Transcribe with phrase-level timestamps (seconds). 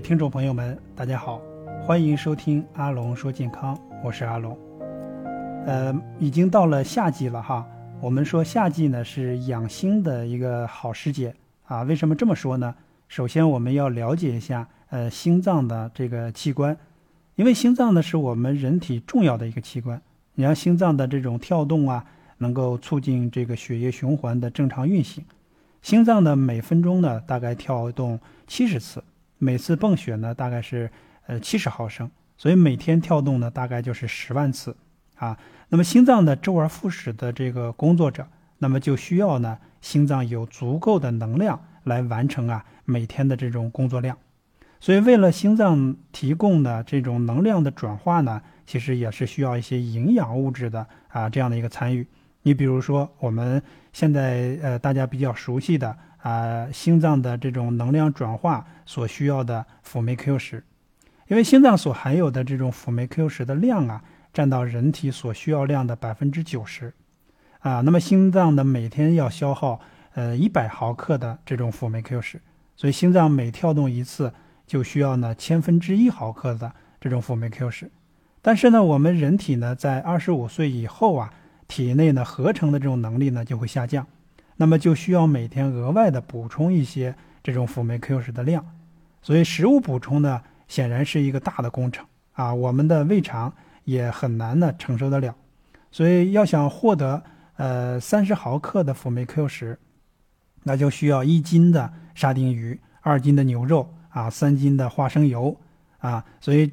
[0.00, 1.42] 听众朋友们，大家好，
[1.82, 4.56] 欢迎收听阿龙说健康，我是阿龙。
[5.66, 7.66] 呃，已经到了夏季了哈，
[8.00, 11.34] 我们说夏季呢是养心的一个好时节
[11.64, 11.82] 啊。
[11.82, 12.72] 为什么这么说呢？
[13.08, 16.76] 首先我们要了解一下呃心脏的这个器官，
[17.34, 20.00] 因为心脏呢是我们人体重要的一个器官。
[20.34, 22.04] 你像心脏的这种跳动啊，
[22.38, 25.24] 能够促进这个血液循环的正常运行。
[25.82, 29.02] 心脏呢每分钟呢大概跳动七十次。
[29.38, 30.90] 每次泵血呢，大概是
[31.26, 34.76] 呃七十毫升，所以每天跳动呢，大概就是十万次
[35.14, 35.38] 啊。
[35.68, 38.26] 那么心脏的周而复始的这个工作者，
[38.58, 44.18] 那么就需要呢，心脏有足够的能量来完成啊每天的这种工作量。
[44.80, 52.06] 所以为了心脏提供的这种能量的转化呢，其实也是需要一些营养物质的啊这样的一个参与。
[52.42, 55.96] 你比如说我们现在呃大家比较熟悉的。
[56.18, 60.64] 啊，心脏的这种能量转化所需要的辅酶 Q 十，
[61.28, 64.02] 因为心脏所含有的这种辅酶 Q 十的量啊，
[64.32, 66.92] 占到人体所需要量的百分之九十，
[67.60, 69.80] 啊，那么心脏的每天要消耗
[70.14, 72.40] 呃一百毫克的这种辅酶 Q 十，
[72.76, 74.32] 所以心脏每跳动一次
[74.66, 77.90] 就需要呢千分之一毫克的这种辅酶 Q 十，
[78.42, 81.32] 但是呢，我们人体呢在二十五岁以后啊，
[81.68, 84.06] 体内呢合成的这种能力呢就会下降。
[84.60, 87.14] 那么就需要每天额外的补充一些
[87.44, 88.66] 这种辅酶 Q 十的量，
[89.22, 93.52] 所以食物补充呢，显然是一个大的工程啊，我们的胃肠
[93.84, 95.32] 也很难呢承受得了，
[95.92, 97.22] 所以要想获得
[97.56, 99.78] 呃三十毫克的辅酶 Q 十，
[100.64, 105.56] 那就需要一斤的沙丁鱼、二斤的牛肉啊、三斤的花生油
[105.98, 106.68] 啊，所以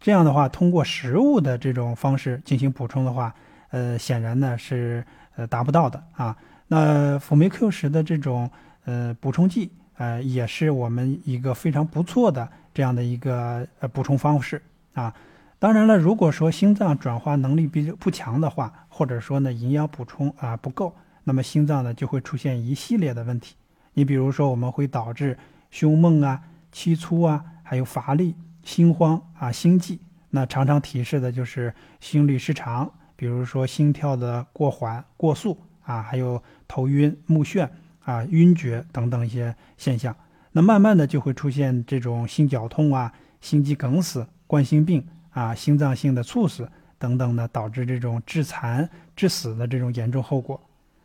[0.00, 3.34] 这样的话，通过食物的这种方式进行补充的话，
[3.68, 5.04] 呃，显然呢是
[5.36, 6.34] 呃达不到的啊。
[6.68, 8.50] 那辅酶 Q 十的这种
[8.84, 14.60] 呃补充剂，呃也是我们一个非常不错的这样的一个呃补充方式
[14.94, 15.14] 啊。
[15.58, 20.94] 当然了，如果说心脏转化能力比较不强的话，或者说呢营养补充啊不够，
[21.24, 23.54] 那么心脏呢就会出现一系列的问题。
[23.94, 25.38] 你比如说，我们会导致
[25.70, 29.98] 胸闷啊、气粗啊，还有乏力、心慌啊、心悸。
[30.28, 35.56] 那常常提示的就是心律失常，比如说心跳的过缓、过速。
[35.86, 37.66] 啊，还有头晕目眩
[38.04, 40.14] 啊、晕厥等等一些现象，
[40.52, 50.60] 那慢慢的就会出现这种心绞痛啊、心肌梗死、冠心病啊、心脏性的猝死等等呢，导致这种致残致死的这种严重后果。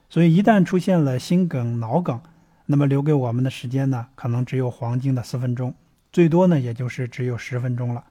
[0.09, 2.19] 所以一旦出现了心梗、脑梗，
[2.65, 5.73] 那么留给我们的时间呢，可能只有黄金的四分钟，
[6.11, 8.03] 最多呢也就是只有十分钟了。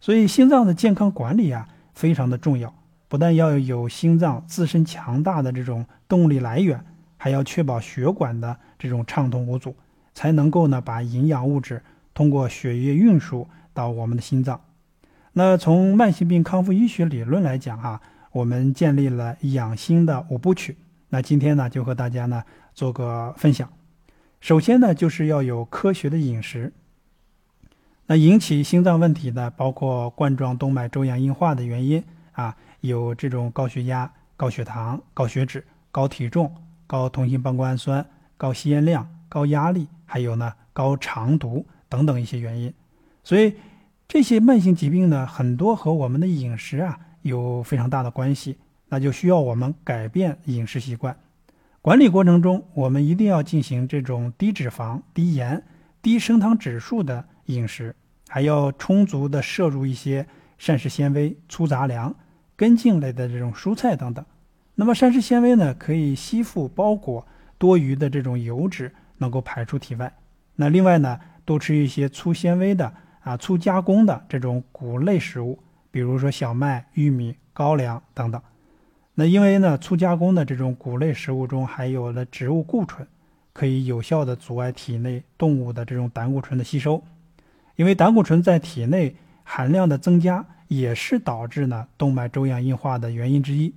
[0.00, 2.72] 所以心脏的健康管理啊，非常的重要。
[3.08, 6.84] 不但要有心脏自身强大的这种动力来源，
[7.16, 9.74] 还要确保血管的这种畅通无阻，
[10.14, 11.82] 才能够呢把营养物质
[12.12, 14.60] 通过血液运输到我们的心脏。
[15.32, 18.00] 那从慢性病康复医学理论来讲啊，
[18.32, 20.76] 我们建立了养心的五部曲。
[21.10, 23.70] 那今天呢就和大家呢做个分享。
[24.40, 26.72] 首先呢就是要有科学的饮食。
[28.06, 32.02] 那引起心脏问题的包括冠状动脉粥样硬化的原因
[32.38, 32.56] 啊。
[32.80, 36.54] 有这种高血压、高血糖、高血脂、高体重、
[36.86, 38.06] 高同心半胱氨酸、
[38.36, 42.72] 高吸烟量、高压力，还有呢高肠毒等等一些原因。
[43.24, 43.54] 所以
[44.06, 48.58] 这些慢性疾病呢，很多和我们的饮食啊有非常大的关系。
[48.90, 51.16] 那就需要我们改变饮食习惯。
[51.82, 55.60] 管理过程中，我们一定要进行这种低脂肪、低盐、
[56.00, 57.96] 低升糖指数的饮食，
[58.28, 60.24] 还要充足的摄入一些
[60.58, 62.14] 膳食纤维、粗杂粮。
[62.58, 64.24] 根茎类的这种蔬菜等等，
[64.74, 67.24] 那么膳食纤维呢，可以吸附包裹
[67.56, 70.12] 多余的这种油脂，能够排出体外。
[70.56, 75.56] 那另外呢，多吃一些粗纤维的啊、粗加工的这种谷类食物，
[75.92, 78.42] 比如说小麦、玉米、高粱等等。
[79.14, 83.06] 那因为呢，粗加工的这种谷类食物中含有了植物固醇，
[83.52, 87.04] 可以有效的阻碍体内动物的这种胆固醇的吸收。
[87.76, 90.44] 因为胆固醇在体内含量的增加。
[90.68, 93.74] 也是导致呢动脉粥样硬化的原因之一。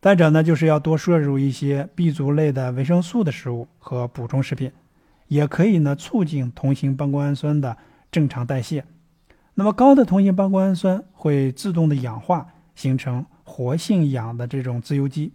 [0.00, 4.72] 再者呢，就是要多摄入一些 B 族类的维生素的食物和补充食品，
[5.28, 7.76] 也可以呢促进同型半胱氨酸的
[8.10, 8.84] 正常代谢。
[9.54, 15.32] 那么高的同型半胱氨酸会自动的氧化，形成活性氧的这种自由基，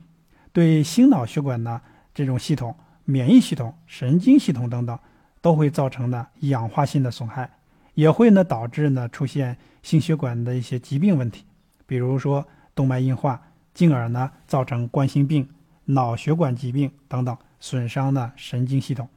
[0.51, 1.81] 对心脑血管呢
[2.13, 2.75] 这种系统、
[3.05, 4.99] 免疫系统、神经系统等等
[5.41, 7.49] 都会造成呢氧化性的损害。
[7.93, 9.57] 也会呢导致呢出现
[9.87, 11.45] 心血管的一些疾病问题，
[11.85, 12.45] 比如说
[12.75, 13.41] 动脉硬化，
[13.73, 15.47] 进而呢造成冠心病、
[15.85, 19.07] 脑血管疾病等等，损伤呢神经系统。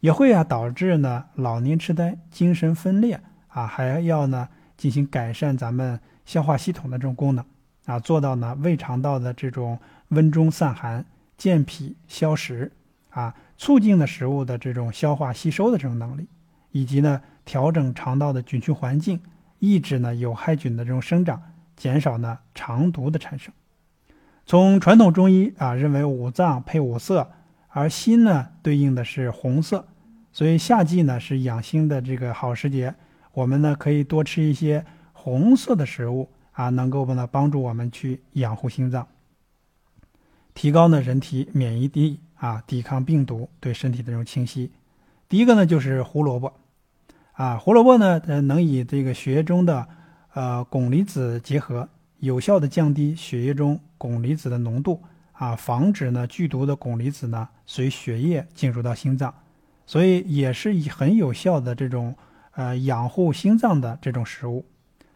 [0.00, 7.44] 也会啊导致呢老年痴呆、精神分裂啊，还要呢进行改善咱们消化系统的这种功能
[7.84, 9.78] 啊，做到呢胃肠道的这种
[10.08, 11.06] 温中散寒、
[11.38, 12.72] 健脾消食
[13.10, 16.26] 啊，促进了食物的这种消化吸收的这种能力，
[16.72, 19.20] 以及呢调整肠道的菌群环境，
[19.62, 21.40] 抑制呢有害菌的这种生长，
[21.76, 23.54] 减少呢肠毒的产生。
[24.44, 27.30] 从传统中医啊认为五脏配五色，
[27.68, 29.86] 而心呢对应的是红色。
[30.32, 32.92] 所以夏季呢是养心的这个好时节，
[33.34, 39.06] 我们呢可以多吃一些红色的食物啊，能够呢帮助我们去养护心脏，
[40.54, 44.72] 提高呢人体免疫力啊，抵抗病毒对身体的这种侵袭。
[45.28, 46.52] 第一个呢就是胡萝卜，
[47.32, 49.86] 啊胡萝卜呢呃能以这个血液中的
[50.34, 51.88] 呃汞离子结合，
[52.18, 55.02] 有效的降低血液中汞离子的浓度
[55.32, 59.34] 啊，防止呢剧毒的汞离子呢随血液进入到心脏。
[59.84, 62.14] 所以也是以很有效的这种
[62.52, 64.64] 呃养护心脏的这种食物，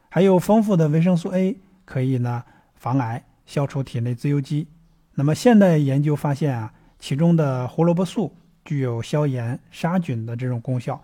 [0.08, 2.42] 还有丰富的维生素 A，可以呢
[2.74, 4.66] 防癌、消除体内自由基。
[5.14, 8.34] 那么现代研究发现啊，其中的胡萝卜素
[8.64, 11.02] 具有消炎、杀菌的这种功效，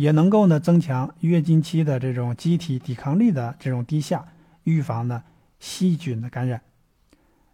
[0.00, 4.24] 也能够呢增强月经期的这种机体抵抗力的这种低下，
[4.64, 5.22] 预防呢
[5.58, 6.62] 细菌的感染。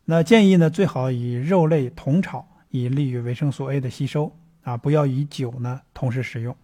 [0.04, 4.32] 那建议呢最好以肉类同炒，以利于维生素 A 的吸收。
[4.62, 6.56] 啊，不要与酒呢同时使用。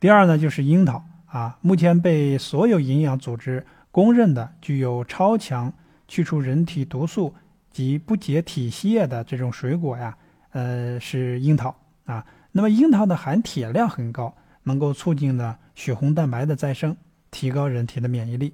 [0.00, 5.72] 第二呢，就是樱桃啊，目前被所有营养组织公认的具有超强
[6.08, 7.34] 去除人体毒素
[7.70, 10.16] 及不解体息液的这种水果呀，
[10.50, 11.74] 呃，是樱桃
[12.04, 12.24] 啊。
[12.50, 16.96] 那么樱桃的含铁量很高，能够促进呢血红蛋白的再生，
[17.30, 18.52] 提高人体的免疫力。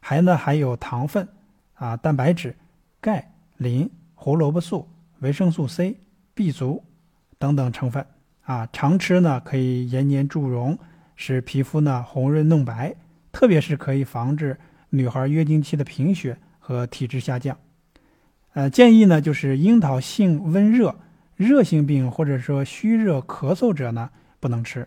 [0.00, 1.26] 还呢含有糖分
[1.74, 2.56] 啊、蛋白质、
[3.00, 4.88] 钙、磷、胡萝卜素、
[5.20, 6.00] 维生素 C、
[6.34, 6.82] B 族。
[7.38, 8.06] 等等成分
[8.44, 10.78] 啊，常吃呢可以延年助荣，
[11.16, 12.94] 使皮肤呢红润嫩白，
[13.32, 14.56] 特别是可以防止
[14.90, 17.58] 女孩月经期的贫血和体质下降。
[18.52, 20.94] 呃，建议呢就是樱桃性温热，
[21.34, 24.86] 热性病或者说虚热咳嗽者呢不能吃。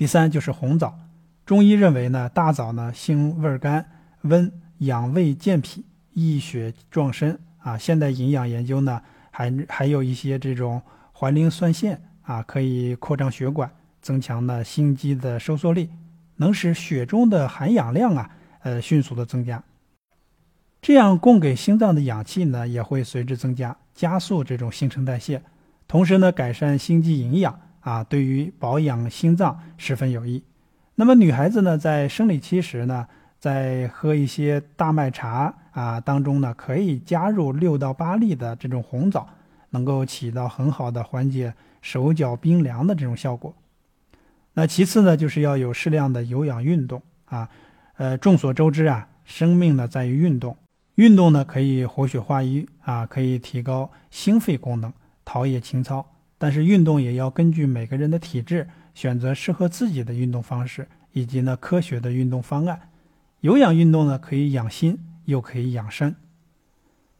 [0.00, 0.98] 第三就是红枣，
[1.44, 3.84] 中医认为呢大枣呢性味甘
[4.22, 7.76] 温，养胃健脾，益血壮身啊。
[7.76, 10.80] 现代营养研究呢还还有一些这种。
[11.12, 13.70] 环磷酸腺啊，可以扩张血管，
[14.00, 15.90] 增强呢心肌的收缩力，
[16.36, 18.30] 能使血中的含氧量啊，
[18.62, 19.62] 呃，迅速的增加。
[20.80, 25.42] 这样供给心脏的氧气呢，也会随之增加，加速这种新陈代谢，
[25.86, 30.42] 同时呢，改善心肌营养啊，对于保养心脏十分有益。
[30.94, 33.06] 那么女孩子呢，在生理期时呢，
[33.38, 39.28] 在喝一些大麦茶啊当中呢，可以加入六到八粒的这种红枣。
[39.72, 43.54] 能够起到很好的缓解手脚冰凉的这种效果。
[44.52, 47.48] 那其次呢，就是要有适量的有氧运动啊。
[47.96, 50.56] 呃，众所周知啊，生命呢在于运动，
[50.96, 54.92] 运动呢可以活血化瘀啊，可以提高心肺功能，
[55.24, 56.04] 陶冶情操。
[56.42, 62.80] 但是运动也要根据每个人的体质，选择适合自己的运动方式，以及呢科学的运动方案。
[63.40, 66.14] 有氧运动呢可以养心，又可以养生。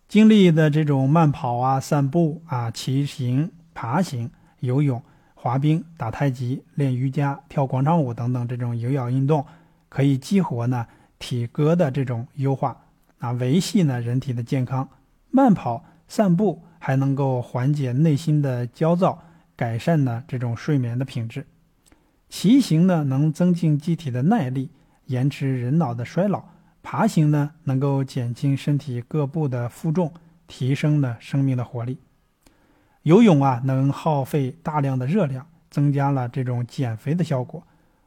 [0.09, 4.31] 经历的这种慢跑啊、散步啊、骑行、爬行、
[4.61, 5.03] 游泳、
[5.35, 9.45] 滑冰、打太极、练瑜伽、跳广场舞等等这种有氧运动，
[9.91, 10.87] 可以激活呢
[11.19, 12.75] 体格的这种优化
[13.19, 14.89] 啊，维系呢人体的健康。
[15.31, 19.23] 慢跑、散步还能够缓解内心的焦躁，
[19.55, 21.47] 改善呢这种睡眠的品质。
[22.29, 24.71] 骑行呢能增进机体的耐力，
[25.07, 26.43] 延迟人脑的衰老。
[26.83, 30.13] 爬行呢，能够减轻身体各部的负重，
[30.47, 31.99] 提升呢生命的活力。
[33.03, 37.63] 游泳啊，能耗费大量的热量，增加了这种减肥的效果。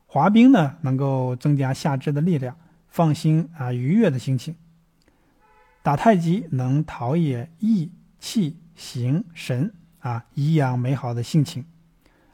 [0.08, 2.56] 滑冰呢，能够增加下肢的力量，
[2.88, 4.56] 放心啊愉悦的心情。
[5.84, 7.92] 打太极能陶冶意
[8.24, 11.66] 气形神啊，颐养美好的性情。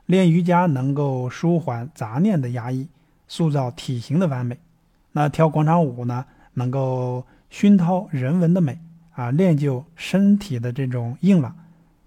[0.05, 2.88] 练瑜伽能够舒缓杂念的压抑，
[3.27, 4.60] 塑造体型的完美。
[5.13, 8.79] 那跳广场舞呢，能够熏陶人文的美
[9.13, 11.55] 啊，练就身体的这种硬朗。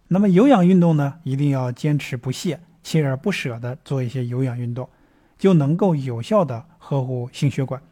[0.07, 4.89] 那么有氧运动呢，一定要坚持不懈、锲而不舍地做一些有氧运动，
[5.37, 7.83] 就能够有效地呵护心血管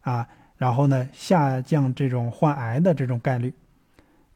[0.00, 0.26] 啊，
[0.56, 3.54] 然后呢，下降这种患癌的这种概率。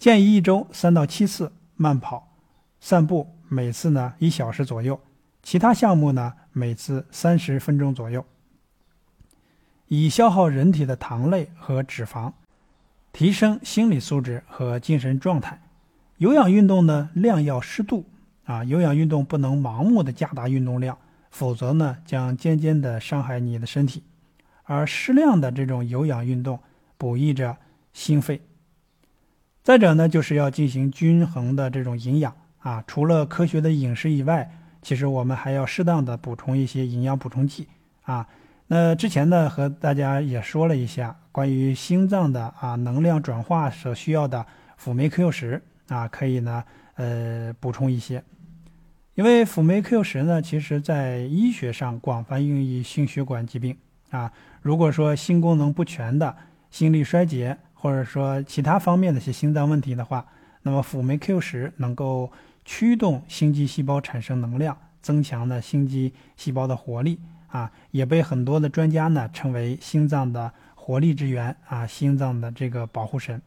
[0.02, 2.34] 建议一周三到七次慢跑、
[2.80, 4.96] 散步，每次呢一小时左右；
[5.44, 8.26] 其他项目呢，每次三十分钟左右。
[9.86, 12.32] 以消耗人体的糖类和脂肪，
[13.12, 15.62] 提升心理素质和精神状态。
[16.16, 18.04] 有氧运动呢，量要适度
[18.42, 20.98] 啊，有氧运动不能盲目的加大运动量，
[21.30, 24.02] 否则呢将渐渐的伤害你的身体。
[24.64, 26.58] 而适量的这种有氧运动，
[26.98, 27.56] 补益着
[27.92, 28.42] 心肺。
[29.62, 34.50] 再者呢，就是要进行均衡的这种营养啊，除了科学的饮食以外，
[34.82, 37.68] 其实我们还要适当的补充一些营养补充剂
[38.02, 38.26] 啊。
[38.66, 44.44] 那之前呢，和大家也说了一下关于心脏的啊能量转化所需要的
[44.76, 46.64] 辅酶 Q 十啊，可以呢
[46.96, 48.20] 呃补充一些。
[49.14, 53.76] 因为辅酶 Q 十呢，其实在医学上广泛用于心血管疾病
[54.10, 54.32] 啊。
[54.60, 56.34] 如果说心功能不全的、
[56.70, 60.24] 心力衰竭，或者说其他方面的一些心脏问题的话，
[60.62, 62.30] 那么辅酶 Q 十能够
[62.64, 73.42] 驱动心肌细胞产生能量，增强了心肌细胞的活力啊，也被很多的专家呢称为心脏的活力之源啊，心脏的这个保护神。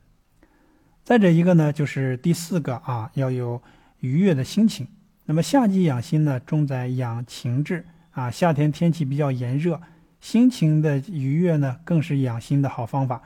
[1.05, 3.61] 再者一个呢，就是第四个啊，要有
[4.01, 4.85] 愉悦的心情。
[5.23, 9.79] 那么夏季养心呢，重在养情志啊，夏天天气比较炎热。
[10.19, 13.21] 心情的愉悦呢，更是养心的好方法。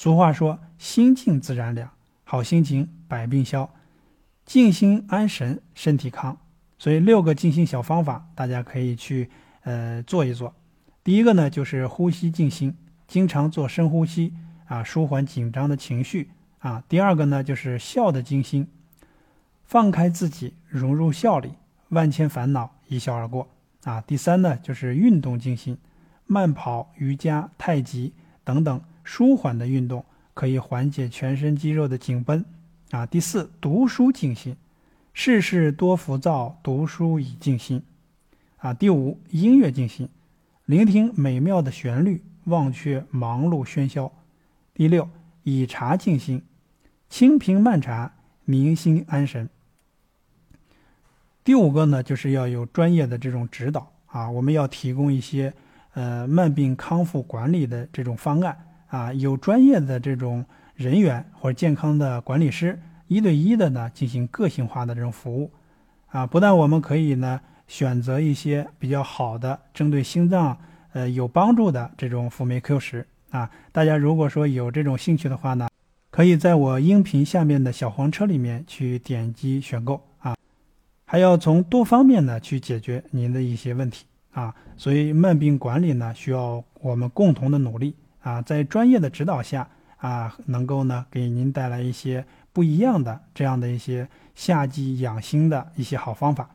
[0.00, 1.90] 俗话说：“心静自然凉，
[2.24, 3.68] 好心情百病消，
[4.46, 6.38] 静心安神身体康。”
[6.80, 9.28] 所以六个静心小方法，大家可以去
[9.60, 10.54] 呃做一做。
[11.04, 12.74] 第一个呢，就是呼吸静心，
[13.06, 14.32] 经常做深呼吸
[14.64, 16.30] 啊，舒缓紧张的情绪
[16.60, 16.82] 啊。
[16.88, 18.66] 第二个呢，就是笑的静心，
[19.64, 21.52] 放开自己，融入笑里，
[21.90, 23.46] 万千烦恼一笑而过
[23.84, 24.00] 啊。
[24.06, 25.76] 第三呢，就是运动静心。
[26.24, 30.04] 慢跑、瑜伽、太极等等舒缓的运动，
[30.34, 32.44] 可以缓解全身肌肉的紧绷。
[32.90, 34.56] 啊，第四，读书静心，
[35.12, 37.82] 世事多浮躁，读书以静心。
[38.58, 40.08] 啊，第五，音乐静心，
[40.66, 44.12] 聆听美妙的旋律，忘却忙碌喧嚣。
[44.74, 45.08] 第六，
[45.42, 46.42] 以茶静心，
[47.08, 48.12] 清平慢茶，
[48.44, 49.48] 明心安神。
[51.42, 55.52] 第五个呢，就是要有专业的这种指导啊，我们要提供一些。
[55.94, 58.56] 呃，慢病康复管理的这种方案
[58.90, 60.44] 啊，有专业的这种
[60.74, 65.50] 人员或者健康的管理师一对一的呢进行个性化的这种服务
[66.08, 66.26] 啊。
[66.26, 70.58] 不但我们可以呢选择一些比较好的针对心脏
[70.92, 75.68] 呃有帮助的这种辅酶 Q 十啊，大家如果说有这种兴趣的话呢，
[76.10, 80.34] 可以在我音频下面的小黄车里面去点击选购啊，
[81.04, 84.04] 还要从多方面呢去解决您的一些问题。
[84.32, 96.48] 啊，所以慢病管理呢，需要我们共同的努力啊，在专业的指导下啊，能够呢给您带来一些不一样的这样的一些夏季养心的一些好方法。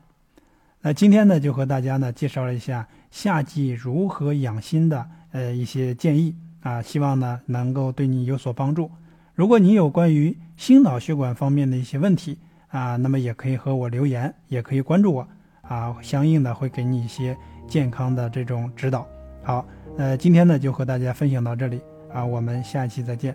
[0.80, 8.90] 那今天呢，就和大家呢介绍了一下夏季如何养心的呃一些建议啊，希望呢能够对你有所帮助。
[9.34, 15.28] 如果你有关于心脑血管方面的一些问题啊，那么也可以和我留言，也可以关注我
[15.62, 17.36] 啊，相应的会给你一些。
[17.68, 19.04] 健康的这种指导，
[19.42, 19.66] 好，
[19.98, 21.80] 呃，今天呢就和大家分享到这里
[22.12, 23.34] 啊，我们下一期再见。